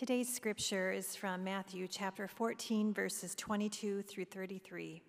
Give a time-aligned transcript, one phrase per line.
[0.00, 5.02] Today's scripture is from Matthew chapter 14, verses 22 through 33.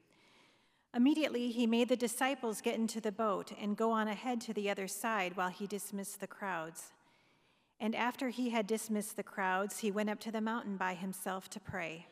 [0.93, 4.69] Immediately, he made the disciples get into the boat and go on ahead to the
[4.69, 6.91] other side while he dismissed the crowds.
[7.79, 11.49] And after he had dismissed the crowds, he went up to the mountain by himself
[11.51, 12.07] to pray.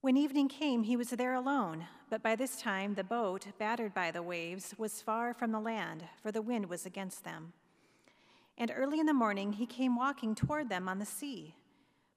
[0.00, 4.10] When evening came, he was there alone, but by this time the boat, battered by
[4.10, 7.52] the waves, was far from the land, for the wind was against them.
[8.58, 11.54] And early in the morning he came walking toward them on the sea.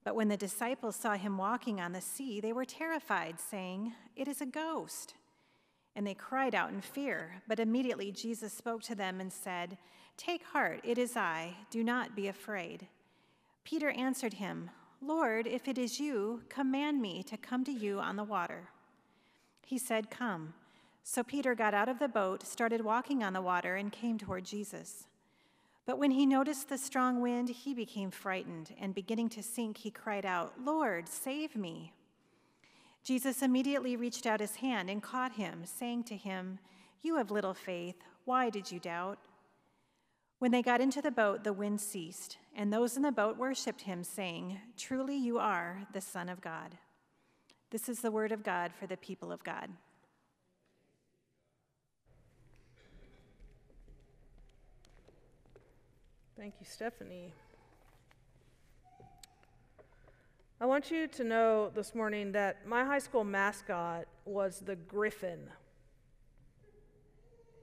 [0.03, 4.27] But when the disciples saw him walking on the sea, they were terrified, saying, It
[4.27, 5.13] is a ghost.
[5.95, 7.41] And they cried out in fear.
[7.47, 9.77] But immediately Jesus spoke to them and said,
[10.17, 11.55] Take heart, it is I.
[11.69, 12.87] Do not be afraid.
[13.63, 14.69] Peter answered him,
[15.01, 18.69] Lord, if it is you, command me to come to you on the water.
[19.65, 20.53] He said, Come.
[21.03, 24.45] So Peter got out of the boat, started walking on the water, and came toward
[24.45, 25.07] Jesus.
[25.85, 29.91] But when he noticed the strong wind, he became frightened, and beginning to sink, he
[29.91, 31.93] cried out, Lord, save me.
[33.03, 36.59] Jesus immediately reached out his hand and caught him, saying to him,
[37.01, 37.97] You have little faith.
[38.23, 39.19] Why did you doubt?
[40.39, 43.81] When they got into the boat, the wind ceased, and those in the boat worshiped
[43.81, 46.77] him, saying, Truly you are the Son of God.
[47.71, 49.69] This is the word of God for the people of God.
[56.35, 57.31] Thank you, Stephanie.
[60.59, 65.39] I want you to know this morning that my high school mascot was the griffin.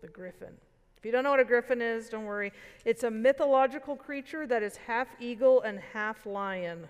[0.02, 0.52] The griffin.
[0.96, 2.52] If you don't know what a griffin is, don't worry.
[2.84, 6.88] It's a mythological creature that is half eagle and half lion.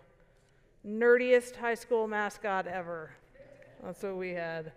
[0.86, 3.12] Nerdiest high school mascot ever.
[3.82, 4.72] That's what we had.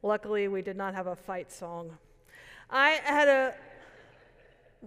[0.00, 1.98] Luckily, we did not have a fight song.
[2.70, 3.54] I had a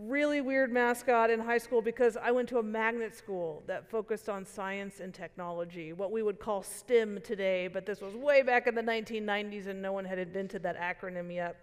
[0.08, 4.30] really weird mascot in high school because I went to a magnet school that focused
[4.30, 8.68] on science and technology, what we would call STEM today, but this was way back
[8.68, 11.58] in the 1990s and no one had invented that acronym yet.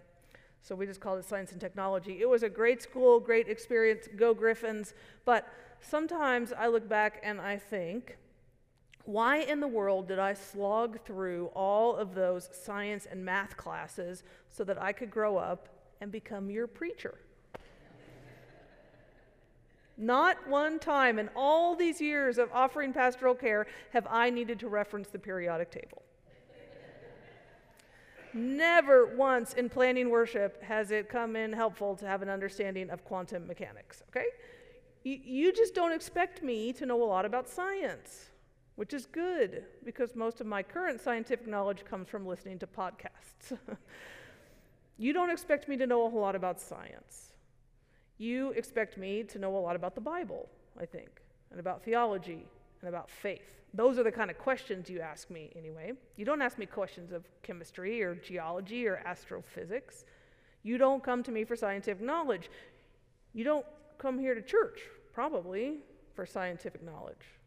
[0.61, 2.21] So we just called it science and technology.
[2.21, 4.93] It was a great school, great experience, go Griffins,
[5.25, 5.47] but
[5.81, 8.17] sometimes I look back and I think,
[9.05, 14.23] why in the world did I slog through all of those science and math classes
[14.49, 15.69] so that I could grow up
[16.01, 17.15] and become your preacher?
[19.97, 24.69] Not one time in all these years of offering pastoral care have I needed to
[24.69, 26.03] reference the periodic table.
[28.33, 33.03] Never once in planning worship has it come in helpful to have an understanding of
[33.03, 34.25] quantum mechanics, okay?
[35.03, 38.29] You, just don't expect me to know a lot about science,
[38.75, 43.57] which is good because most of my current scientific knowledge comes from listening to podcasts.
[44.97, 47.31] you don't expect me to know a whole lot about science.
[48.17, 52.45] You expect me to know a lot about the Bible, I think, and about theology
[52.81, 53.61] and about faith.
[53.73, 55.93] Those are the kind of questions you ask me, anyway.
[56.15, 60.05] You don't ask me questions of chemistry or geology or astrophysics.
[60.63, 62.49] You don't come to me for scientific knowledge.
[63.33, 63.65] You don't
[63.97, 64.81] come here to church,
[65.13, 65.77] probably,
[66.15, 67.37] for scientific knowledge.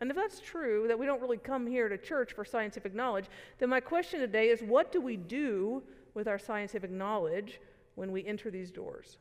[0.00, 3.26] And if that's true, that we don't really come here to church for scientific knowledge,
[3.58, 7.60] then my question today is what do we do with our scientific knowledge
[7.94, 9.16] when we enter these doors?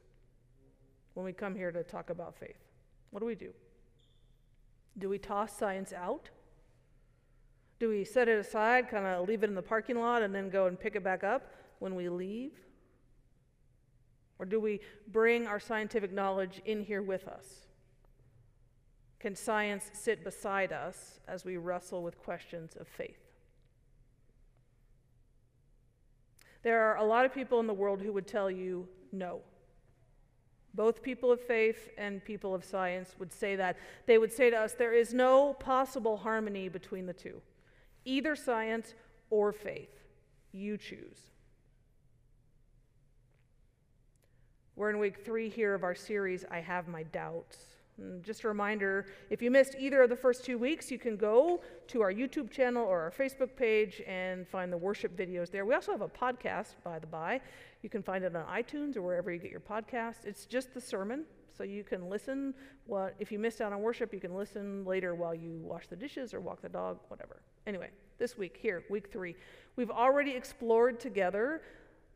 [1.16, 2.59] When we come here to talk about faith?
[3.09, 3.52] What do we do?
[4.98, 6.30] Do we toss science out?
[7.80, 10.50] Do we set it aside, kind of leave it in the parking lot, and then
[10.50, 12.54] go and pick it back up when we leave?
[14.40, 17.66] Or do we bring our scientific knowledge in here with us?
[19.20, 23.20] Can science sit beside us as we wrestle with questions of faith?
[26.64, 29.42] There are a lot of people in the world who would tell you no.
[30.75, 33.78] Both people of faith and people of science would say that.
[34.06, 37.41] They would say to us, there is no possible harmony between the two,
[38.03, 38.94] either science
[39.30, 40.03] or faith.
[40.52, 41.31] You choose.
[44.75, 47.75] We're in week three here of our series, I Have My Doubts.
[47.97, 51.15] And just a reminder if you missed either of the first two weeks, you can
[51.15, 55.65] go to our YouTube channel or our Facebook page and find the worship videos there.
[55.65, 57.39] We also have a podcast, by the by.
[57.81, 60.25] You can find it on iTunes or wherever you get your podcast.
[60.25, 61.24] It's just the sermon,
[61.57, 62.53] so you can listen.
[62.86, 65.95] What, if you missed out on worship, you can listen later while you wash the
[65.95, 67.41] dishes or walk the dog, whatever.
[67.65, 69.36] Anyway, this week, here, week three,
[69.75, 71.62] we've already explored together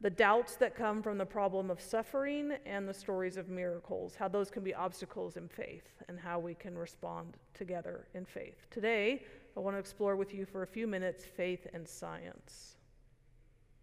[0.01, 4.27] the doubts that come from the problem of suffering and the stories of miracles, how
[4.27, 8.67] those can be obstacles in faith, and how we can respond together in faith.
[8.71, 9.23] Today,
[9.57, 12.77] I want to explore with you for a few minutes faith and science.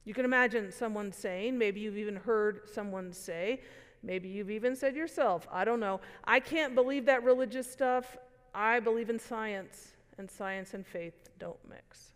[0.04, 3.60] You can imagine someone saying, maybe you've even heard someone say,
[4.02, 8.16] maybe you've even said yourself, I don't know, I can't believe that religious stuff.
[8.54, 12.12] I believe in science, and science and faith don't mix.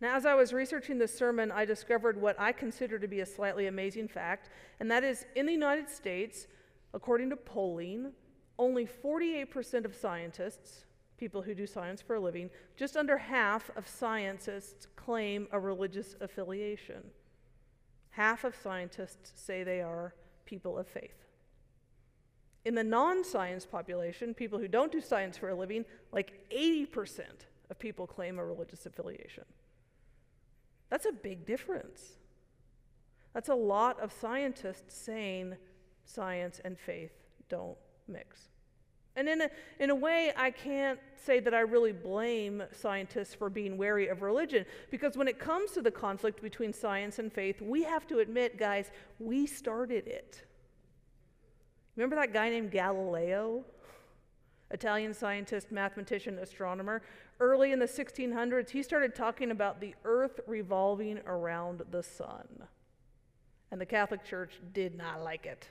[0.00, 3.26] Now, as I was researching this sermon, I discovered what I consider to be a
[3.26, 4.48] slightly amazing fact,
[4.78, 6.46] and that is in the United States,
[6.94, 8.12] according to polling,
[8.58, 10.84] only 48% of scientists,
[11.16, 16.14] people who do science for a living, just under half of scientists claim a religious
[16.20, 17.02] affiliation.
[18.10, 20.14] Half of scientists say they are
[20.44, 21.26] people of faith.
[22.64, 27.22] In the non science population, people who don't do science for a living, like 80%
[27.70, 29.44] of people claim a religious affiliation.
[30.90, 32.18] That's a big difference.
[33.34, 35.56] That's a lot of scientists saying
[36.04, 37.12] science and faith
[37.48, 37.76] don't
[38.06, 38.48] mix.
[39.16, 39.50] And in a,
[39.80, 44.22] in a way, I can't say that I really blame scientists for being wary of
[44.22, 48.20] religion, because when it comes to the conflict between science and faith, we have to
[48.20, 50.44] admit, guys, we started it.
[51.96, 53.64] Remember that guy named Galileo?
[54.70, 57.02] Italian scientist, mathematician, astronomer.
[57.40, 62.64] Early in the 1600s, he started talking about the earth revolving around the sun.
[63.70, 65.68] And the Catholic Church did not like it.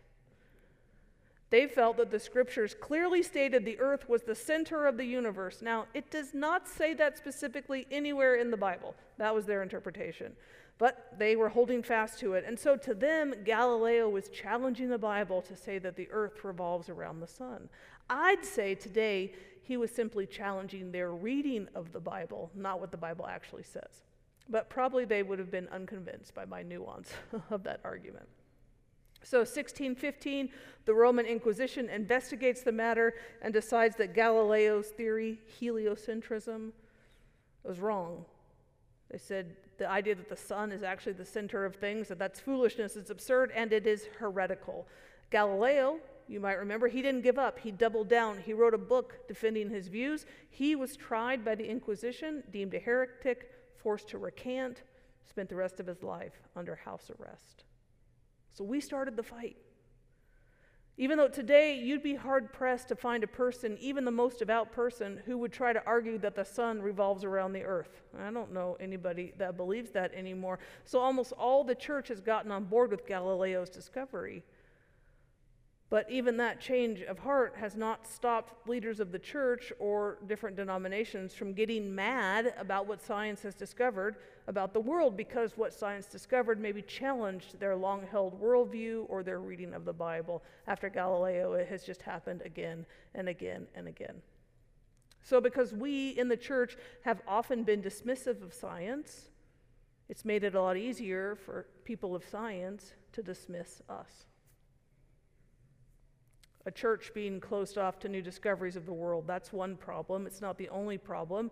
[1.50, 5.62] They felt that the scriptures clearly stated the earth was the center of the universe.
[5.62, 8.96] Now, it does not say that specifically anywhere in the Bible.
[9.18, 10.34] That was their interpretation.
[10.78, 12.44] But they were holding fast to it.
[12.46, 16.90] And so to them, Galileo was challenging the Bible to say that the earth revolves
[16.90, 17.70] around the sun.
[18.10, 19.34] I'd say today
[19.68, 24.02] he was simply challenging their reading of the Bible, not what the Bible actually says.
[24.50, 27.12] But probably they would have been unconvinced by my nuance
[27.50, 28.28] of that argument.
[29.24, 30.50] So, 1615,
[30.86, 36.72] the Roman Inquisition investigates the matter and decides that Galileo's theory, heliocentrism,
[37.66, 38.24] was wrong.
[39.12, 42.40] They said the idea that the sun is actually the center of things, that that's
[42.40, 44.88] foolishness, it's absurd, and it is heretical.
[45.30, 47.60] Galileo, you might remember, he didn't give up.
[47.60, 48.40] He doubled down.
[48.40, 50.26] He wrote a book defending his views.
[50.50, 54.84] He was tried by the Inquisition, deemed a heretic, forced to recant,
[55.28, 57.64] spent the rest of his life under house arrest.
[58.54, 59.58] So we started the fight.
[61.00, 64.72] Even though today you'd be hard pressed to find a person, even the most devout
[64.72, 68.02] person, who would try to argue that the sun revolves around the earth.
[68.20, 70.58] I don't know anybody that believes that anymore.
[70.86, 74.44] So almost all the church has gotten on board with Galileo's discovery.
[75.90, 80.58] But even that change of heart has not stopped leaders of the church or different
[80.58, 84.18] denominations from getting mad about what science has discovered
[84.48, 89.40] about the world because what science discovered maybe challenged their long held worldview or their
[89.40, 90.44] reading of the Bible.
[90.68, 92.86] After Galileo, it has just happened again
[93.16, 94.22] and again and again.
[95.24, 99.30] So, because we in the church have often been dismissive of science,
[100.10, 104.26] it's made it a lot easier for people of science to dismiss us
[106.68, 109.26] a church being closed off to new discoveries of the world.
[109.26, 110.28] That's one problem.
[110.28, 111.50] It's not the only problem.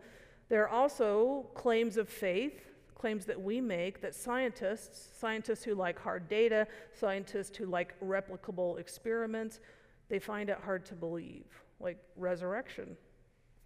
[0.50, 2.66] There are also claims of faith,
[2.96, 8.78] claims that we make that scientists, scientists who like hard data, scientists who like replicable
[8.78, 9.62] experiments,
[10.10, 11.46] they find it hard to believe,
[11.80, 12.98] like resurrection.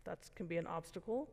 [0.06, 1.28] That can be an obstacle.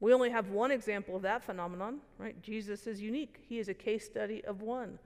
[0.00, 2.40] We only have one example of that phenomenon, right?
[2.40, 3.44] Jesus is unique.
[3.46, 4.98] He is a case study of one.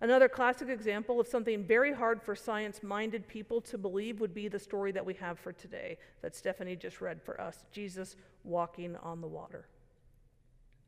[0.00, 4.48] Another classic example of something very hard for science minded people to believe would be
[4.48, 8.96] the story that we have for today that Stephanie just read for us Jesus walking
[8.96, 9.66] on the water.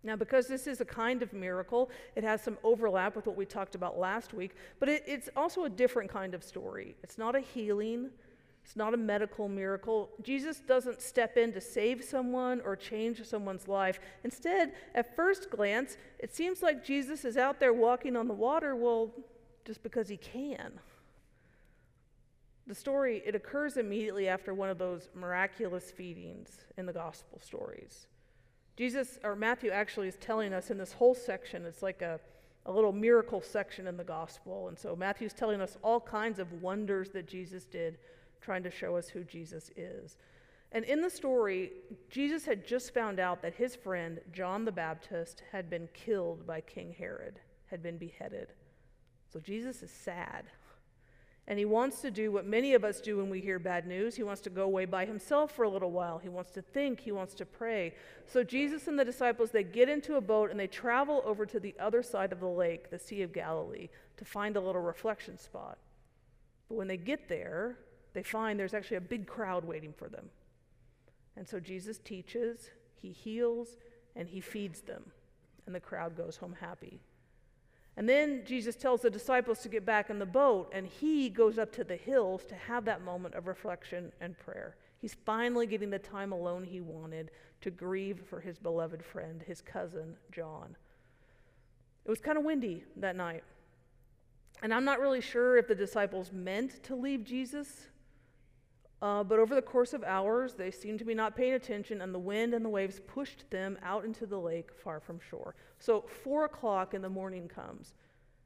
[0.04, 3.44] Now, because this is a kind of miracle, it has some overlap with what we
[3.44, 6.94] talked about last week, but it, it's also a different kind of story.
[7.02, 8.10] It's not a healing,
[8.68, 10.10] it's not a medical miracle.
[10.22, 13.98] Jesus doesn't step in to save someone or change someone's life.
[14.24, 18.76] Instead, at first glance, it seems like Jesus is out there walking on the water,
[18.76, 19.10] well,
[19.64, 20.80] just because he can.
[22.66, 28.06] The story, it occurs immediately after one of those miraculous feedings in the gospel stories.
[28.76, 32.20] Jesus, or Matthew actually is telling us in this whole section, it's like a,
[32.66, 34.68] a little miracle section in the gospel.
[34.68, 37.96] And so Matthew's telling us all kinds of wonders that Jesus did
[38.40, 40.16] trying to show us who Jesus is.
[40.72, 41.72] And in the story,
[42.10, 46.60] Jesus had just found out that his friend, John the Baptist, had been killed by
[46.60, 48.52] King Herod, had been beheaded.
[49.32, 50.44] So Jesus is sad.
[51.46, 54.14] And he wants to do what many of us do when we hear bad news.
[54.14, 56.18] He wants to go away by himself for a little while.
[56.18, 57.94] He wants to think, he wants to pray.
[58.26, 61.58] So Jesus and the disciples, they get into a boat and they travel over to
[61.58, 65.38] the other side of the lake, the Sea of Galilee, to find a little reflection
[65.38, 65.78] spot.
[66.68, 67.78] But when they get there,
[68.18, 70.28] they find there's actually a big crowd waiting for them.
[71.36, 72.68] And so Jesus teaches,
[73.00, 73.76] he heals,
[74.16, 75.04] and he feeds them.
[75.66, 76.98] And the crowd goes home happy.
[77.96, 81.58] And then Jesus tells the disciples to get back in the boat, and he goes
[81.58, 84.74] up to the hills to have that moment of reflection and prayer.
[85.00, 89.60] He's finally getting the time alone he wanted to grieve for his beloved friend, his
[89.60, 90.74] cousin, John.
[92.04, 93.44] It was kind of windy that night.
[94.60, 97.86] And I'm not really sure if the disciples meant to leave Jesus,
[99.00, 102.12] uh, but over the course of hours, they seemed to be not paying attention, and
[102.12, 105.54] the wind and the waves pushed them out into the lake far from shore.
[105.78, 107.94] So, four o'clock in the morning comes,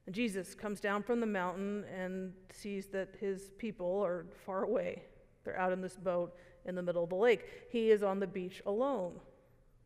[0.05, 5.03] and Jesus comes down from the mountain and sees that his people are far away.
[5.43, 7.45] They're out in this boat in the middle of the lake.
[7.69, 9.13] He is on the beach alone.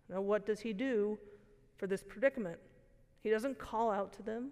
[0.09, 1.17] Now, what does he do
[1.77, 2.59] for this predicament?
[3.23, 4.51] He doesn't call out to them.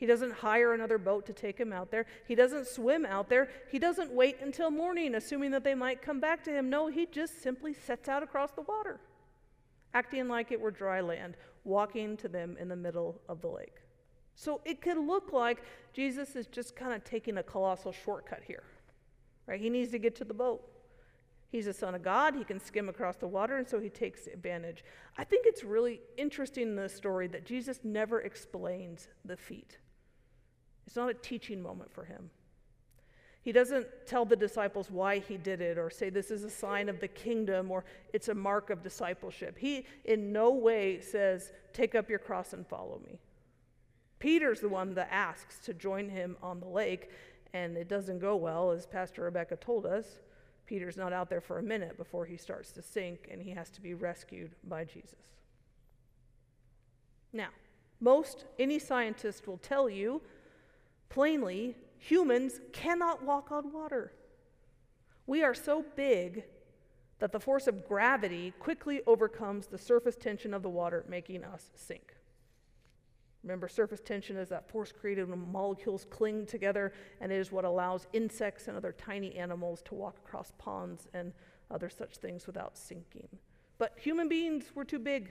[0.00, 2.06] He doesn't hire another boat to take him out there.
[2.26, 3.50] He doesn't swim out there.
[3.70, 6.70] He doesn't wait until morning, assuming that they might come back to him.
[6.70, 8.98] No, he just simply sets out across the water,
[9.92, 13.76] acting like it were dry land, walking to them in the middle of the lake.
[14.34, 18.62] So it could look like Jesus is just kind of taking a colossal shortcut here.
[19.46, 19.60] Right?
[19.60, 20.66] He needs to get to the boat.
[21.52, 22.34] He's a son of God.
[22.34, 24.82] He can skim across the water, and so he takes advantage.
[25.18, 29.76] I think it's really interesting in this story that Jesus never explains the feat.
[30.90, 32.30] It's not a teaching moment for him.
[33.42, 36.88] He doesn't tell the disciples why he did it or say this is a sign
[36.88, 39.56] of the kingdom or it's a mark of discipleship.
[39.56, 43.20] He in no way says, Take up your cross and follow me.
[44.18, 47.10] Peter's the one that asks to join him on the lake,
[47.52, 50.18] and it doesn't go well, as Pastor Rebecca told us.
[50.66, 53.70] Peter's not out there for a minute before he starts to sink and he has
[53.70, 55.22] to be rescued by Jesus.
[57.32, 57.50] Now,
[58.00, 60.20] most any scientist will tell you
[61.10, 64.12] plainly humans cannot walk on water.
[65.26, 66.44] We are so big
[67.18, 71.70] that the force of gravity quickly overcomes the surface tension of the water, making us
[71.74, 72.14] sink.
[73.42, 77.64] Remember, surface tension is that force created when molecules cling together, and it is what
[77.64, 81.32] allows insects and other tiny animals to walk across ponds and
[81.70, 83.28] other such things without sinking.
[83.78, 85.30] But human beings were too big.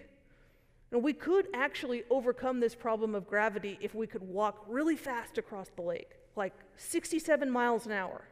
[0.92, 5.38] And we could actually overcome this problem of gravity if we could walk really fast
[5.38, 8.24] across the lake, like 67 miles an hour.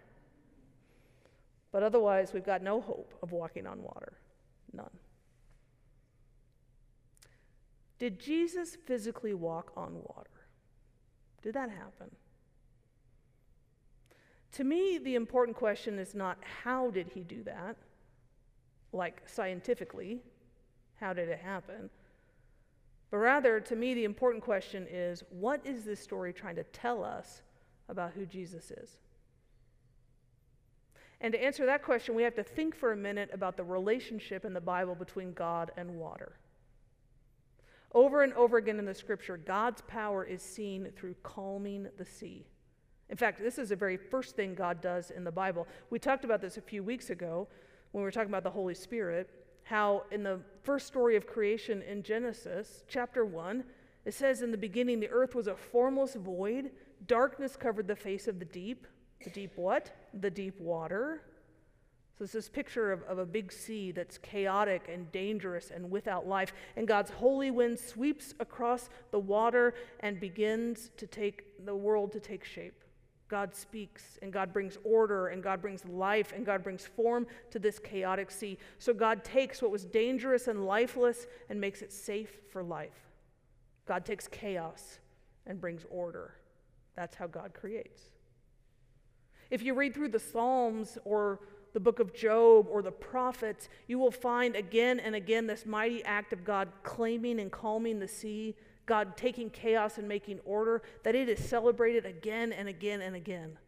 [1.71, 4.13] But otherwise, we've got no hope of walking on water.
[4.73, 4.89] None.
[7.99, 10.29] Did Jesus physically walk on water?
[11.41, 12.09] Did that happen?
[14.53, 17.75] To me, the important question is not how did he do that,
[18.91, 20.21] like scientifically,
[20.99, 21.89] how did it happen?
[23.09, 27.03] But rather, to me, the important question is what is this story trying to tell
[27.03, 27.41] us
[27.89, 28.97] about who Jesus is?
[31.19, 34.45] And to answer that question, we have to think for a minute about the relationship
[34.45, 36.33] in the Bible between God and water.
[37.93, 42.45] Over and over again in the scripture, God's power is seen through calming the sea.
[43.09, 45.65] In fact, this is the very first thing God does in the Bible.
[45.89, 47.47] We talked about this a few weeks ago
[47.91, 49.29] when we were talking about the Holy Spirit,
[49.69, 53.63] how in the first story of creation in Genesis, chapter 1,
[54.05, 56.71] it says, In the beginning, the earth was a formless void,
[57.05, 58.87] darkness covered the face of the deep.
[59.23, 59.91] The deep what?
[60.13, 61.21] The deep water.
[62.17, 66.27] So it's this picture of, of a big sea that's chaotic and dangerous and without
[66.27, 66.53] life.
[66.75, 72.19] And God's holy wind sweeps across the water and begins to take the world to
[72.19, 72.83] take shape.
[73.29, 77.59] God speaks and God brings order and God brings life and God brings form to
[77.59, 78.57] this chaotic sea.
[78.79, 83.07] So God takes what was dangerous and lifeless and makes it safe for life.
[83.85, 84.99] God takes chaos
[85.45, 86.35] and brings order.
[86.95, 88.01] That's how God creates.
[89.49, 91.39] If you read through the Psalms or
[91.73, 96.03] the book of Job or the prophets, you will find again and again this mighty
[96.03, 98.55] act of God claiming and calming the sea,
[98.87, 103.59] God taking chaos and making order, that it is celebrated again and again and again.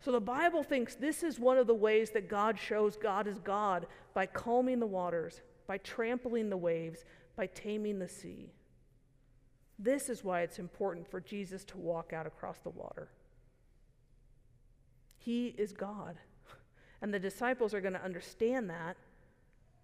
[0.00, 3.38] So the Bible thinks this is one of the ways that God shows God is
[3.40, 8.52] God by calming the waters, by trampling the waves, by taming the sea.
[9.78, 13.08] This is why it's important for Jesus to walk out across the water.
[15.18, 16.16] He is God.
[17.00, 18.96] And the disciples are going to understand that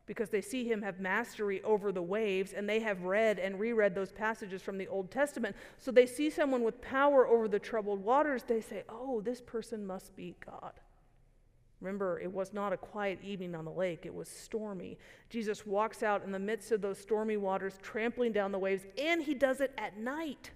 [0.06, 3.94] because they see him have mastery over the waves and they have read and reread
[3.94, 5.56] those passages from the Old Testament.
[5.78, 8.42] So they see someone with power over the troubled waters.
[8.42, 10.72] They say, oh, this person must be God.
[11.80, 14.96] Remember, it was not a quiet evening on the lake, it was stormy.
[15.28, 19.22] Jesus walks out in the midst of those stormy waters, trampling down the waves, and
[19.22, 20.50] he does it at night.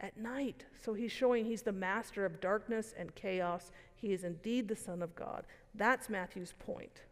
[0.00, 0.64] At night.
[0.82, 5.02] So he's showing he's the master of darkness and chaos he is indeed the Son
[5.02, 5.44] of God.
[5.74, 7.02] That's Matthew's point.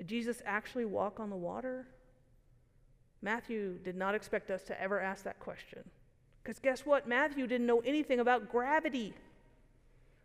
[0.00, 1.86] Did Jesus actually walk on the water?
[3.20, 5.82] Matthew did not expect us to ever ask that question.
[6.42, 7.06] Because guess what?
[7.06, 9.12] Matthew didn't know anything about gravity.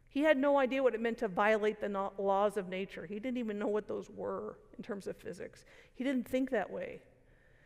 [0.07, 3.05] He had no idea what it meant to violate the laws of nature.
[3.05, 5.65] He didn't even know what those were in terms of physics.
[5.93, 7.01] He didn't think that way.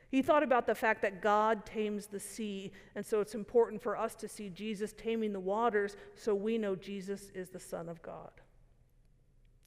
[0.10, 3.96] He thought about the fact that God tames the sea, and so it's important for
[3.96, 8.02] us to see Jesus taming the waters so we know Jesus is the Son of
[8.02, 8.32] God.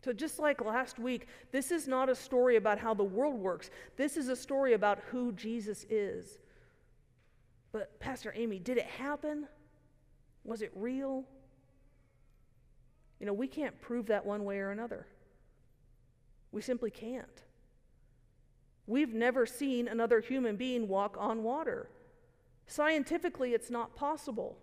[0.04, 3.70] So, just like last week, this is not a story about how the world works.
[3.96, 6.38] This is a story about who Jesus is.
[7.70, 9.46] But, Pastor Amy, did it happen?
[10.44, 11.24] Was it real?
[13.20, 15.06] You know, we can't prove that one way or another.
[16.50, 17.42] We simply can't.
[18.88, 21.88] We've never seen another human being walk on water.
[22.66, 24.58] Scientifically, it's not possible.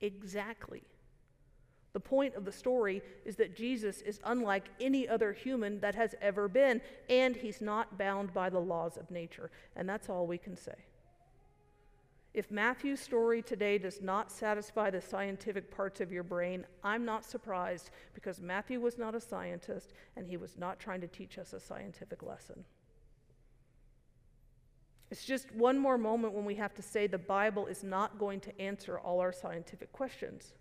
[0.00, 0.82] Exactly.
[1.96, 6.14] The point of the story is that Jesus is unlike any other human that has
[6.20, 9.50] ever been, and he's not bound by the laws of nature.
[9.76, 10.74] And that's all we can say.
[12.34, 17.24] If Matthew's story today does not satisfy the scientific parts of your brain, I'm not
[17.24, 21.54] surprised because Matthew was not a scientist and he was not trying to teach us
[21.54, 22.62] a scientific lesson.
[25.10, 28.40] It's just one more moment when we have to say the Bible is not going
[28.40, 30.52] to answer all our scientific questions.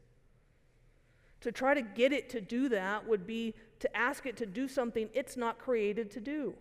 [1.41, 4.67] To try to get it to do that would be to ask it to do
[4.67, 6.55] something it's not created to do.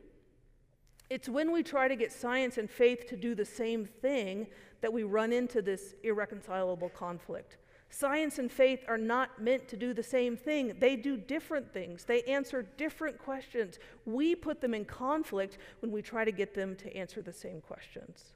[1.11, 4.47] It's when we try to get science and faith to do the same thing
[4.81, 7.59] that we run into this irreconcilable conflict.
[7.91, 10.75] Science and faith are not meant to do the same thing.
[10.81, 12.05] They do different things.
[12.05, 13.79] They answer different questions.
[14.05, 17.61] We put them in conflict when we try to get them to answer the same
[17.61, 18.33] questions.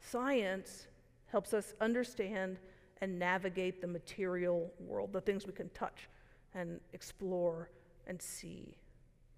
[0.00, 0.86] Science
[1.26, 2.58] helps us understand
[3.02, 6.08] and navigate the material world, the things we can touch
[6.54, 7.68] and explore
[8.06, 8.76] and see.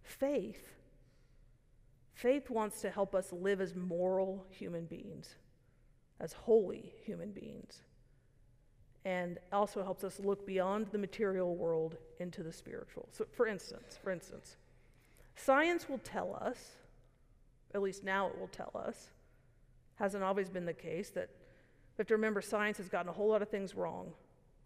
[0.02, 0.74] Faith.
[2.12, 5.36] Faith wants to help us live as moral human beings,
[6.20, 7.80] as holy human beings,
[9.06, 13.08] and also helps us look beyond the material world into the spiritual.
[13.12, 14.56] So, for instance, for instance,
[15.36, 16.58] science will tell us,
[17.74, 19.08] at least now it will tell us,
[19.94, 21.30] hasn't always been the case, that
[21.96, 24.12] we have to remember science has gotten a whole lot of things wrong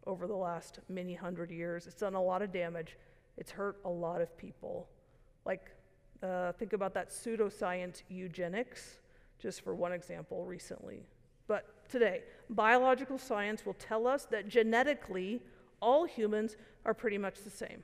[0.07, 1.87] over the last many hundred years.
[1.87, 2.97] It's done a lot of damage,
[3.37, 4.89] it's hurt a lot of people.
[5.45, 5.71] Like,
[6.23, 9.01] uh, think about that pseudoscience eugenics,
[9.39, 11.07] just for one example recently.
[11.47, 15.43] But today, biological science will tell us that genetically,
[15.81, 17.83] all humans are pretty much the same.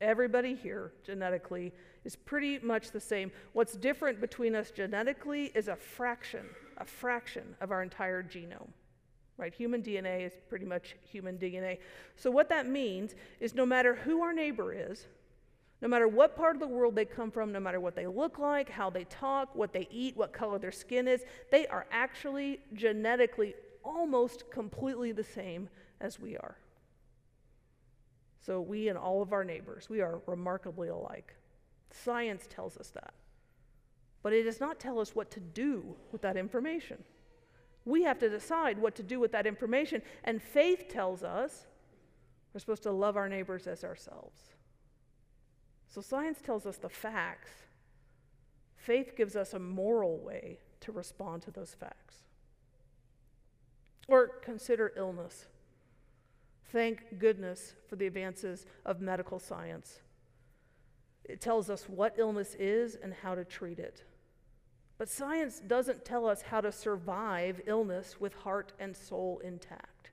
[0.00, 1.72] Everybody here, genetically,
[2.04, 3.32] is pretty much the same.
[3.54, 6.46] What's different between us genetically is a fraction
[6.78, 8.70] a fraction of our entire genome.
[9.38, 9.54] Right?
[9.54, 11.78] Human DNA is pretty much human DNA.
[12.16, 15.06] So, what that means is no matter who our neighbor is,
[15.82, 18.38] no matter what part of the world they come from, no matter what they look
[18.38, 22.60] like, how they talk, what they eat, what color their skin is, they are actually
[22.72, 25.68] genetically almost completely the same
[26.00, 26.56] as we are.
[28.40, 31.34] So, we and all of our neighbors, we are remarkably alike.
[31.90, 33.12] Science tells us that
[34.26, 36.98] but it does not tell us what to do with that information.
[37.84, 41.68] We have to decide what to do with that information, and faith tells us
[42.52, 44.40] we're supposed to love our neighbors as ourselves.
[45.90, 47.52] So science tells us the facts.
[48.74, 52.16] Faith gives us a moral way to respond to those facts.
[54.08, 55.46] Or consider illness.
[56.72, 60.00] Thank goodness for the advances of medical science.
[61.22, 64.02] It tells us what illness is and how to treat it.
[64.98, 70.10] But science doesn't tell us how to survive illness with heart and soul intact.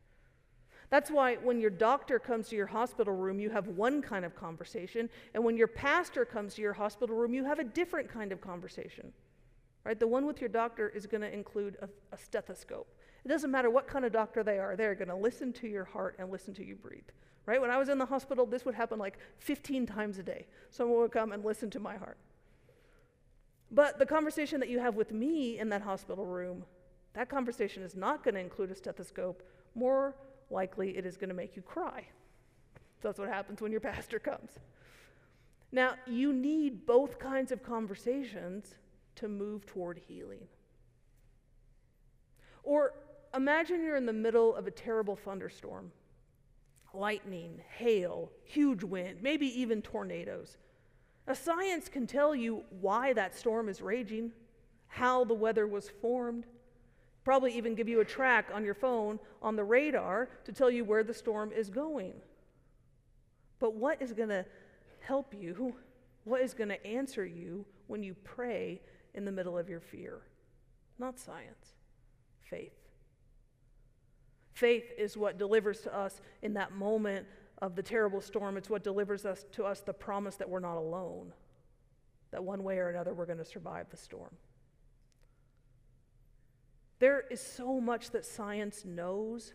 [0.89, 4.35] That's why when your doctor comes to your hospital room, you have one kind of
[4.35, 8.31] conversation, and when your pastor comes to your hospital room, you have a different kind
[8.31, 9.11] of conversation.
[9.85, 9.99] Right?
[9.99, 12.87] The one with your doctor is going to include a, a stethoscope.
[13.25, 15.85] It doesn't matter what kind of doctor they are, they're going to listen to your
[15.85, 17.09] heart and listen to you breathe.
[17.45, 17.59] Right?
[17.59, 20.45] When I was in the hospital, this would happen like 15 times a day.
[20.69, 22.17] Someone would come and listen to my heart.
[23.73, 26.63] But the conversation that you have with me in that hospital room,
[27.13, 29.41] that conversation is not going to include a stethoscope.
[29.73, 30.15] More
[30.51, 32.05] likely, it is going to make you cry.
[33.01, 34.51] That's what happens when your pastor comes.
[35.71, 38.75] Now, you need both kinds of conversations
[39.15, 40.47] to move toward healing.
[42.61, 42.93] Or
[43.35, 45.91] imagine you're in the middle of a terrible thunderstorm
[46.95, 50.57] lightning, hail, huge wind, maybe even tornadoes.
[51.27, 54.31] Now, science can tell you why that storm is raging,
[54.87, 56.45] how the weather was formed,
[57.23, 60.83] probably even give you a track on your phone on the radar to tell you
[60.83, 62.13] where the storm is going.
[63.59, 64.45] But what is going to
[64.99, 65.75] help you?
[66.25, 68.81] What is going to answer you when you pray
[69.13, 70.21] in the middle of your fear?
[70.99, 71.75] Not science,
[72.41, 72.73] faith.
[74.53, 77.25] Faith is what delivers to us in that moment
[77.63, 78.57] of the terrible storm.
[78.57, 81.31] It's what delivers us to us the promise that we're not alone,
[82.31, 84.35] that one way or another we're going to survive the storm.
[86.99, 89.53] There is so much that science knows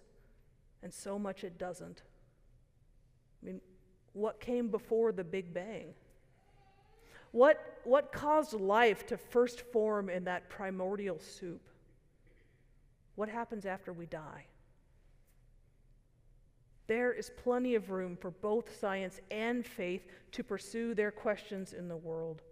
[0.83, 2.03] and so much it doesn't.
[3.43, 3.61] I mean,
[4.15, 5.93] what came before the Big Bang?
[7.33, 11.61] What, what caused life to first form in that primordial soup?
[13.17, 14.47] What happens after we die?
[16.89, 21.87] There is plenty of room for both science and faith to pursue their questions in
[21.87, 22.43] the world.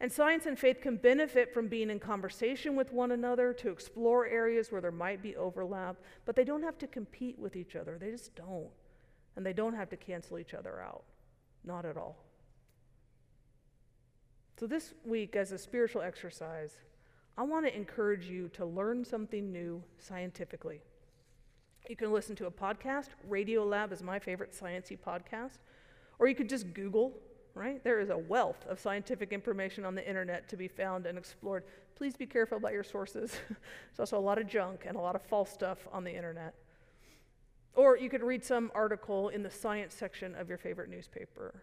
[0.00, 4.26] And science and faith can benefit from being in conversation with one another to explore
[4.26, 5.96] areas where there might be overlap,
[6.26, 7.96] but they don't have to compete with each other.
[7.96, 8.68] They just don't.
[9.36, 11.04] And they don't have to cancel each other out.
[11.64, 12.16] Not at all.
[14.58, 16.76] So, this week, as a spiritual exercise,
[17.38, 20.80] I want to encourage you to learn something new scientifically.
[21.88, 23.08] You can listen to a podcast.
[23.28, 25.58] Radiolab is my favorite sciencey podcast.
[26.18, 27.14] Or you could just Google
[27.56, 27.82] right?
[27.82, 31.64] There is a wealth of scientific information on the internet to be found and explored.
[31.96, 33.32] Please be careful about your sources.
[33.48, 36.54] There's also a lot of junk and a lot of false stuff on the internet.
[37.74, 41.62] Or you could read some article in the science section of your favorite newspaper.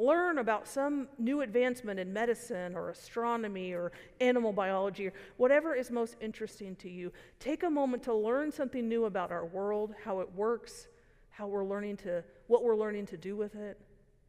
[0.00, 5.90] Learn about some new advancement in medicine or astronomy or animal biology or whatever is
[5.90, 7.12] most interesting to you.
[7.40, 10.86] Take a moment to learn something new about our world, how it works,
[11.30, 13.80] how we're learning to what we're learning to do with it.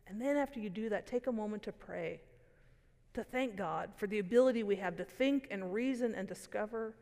[0.08, 2.20] And then after you do that, take a moment to pray,
[3.14, 6.96] to thank God for the ability we have to think and reason and discover,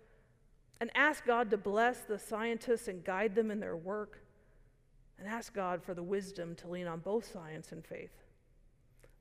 [0.82, 4.22] and ask God to bless the scientists and guide them in their work,
[5.18, 8.12] and ask God for the wisdom to lean on both science and faith,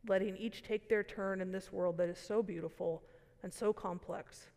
[0.09, 3.03] letting each take their turn in this world that is so beautiful
[3.43, 4.49] and so complex.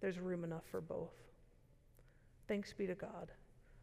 [0.00, 1.12] There's room enough for both.
[2.46, 3.30] Thanks be to God.